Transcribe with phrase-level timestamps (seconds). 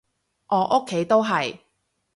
[0.47, 1.59] 我屋企都係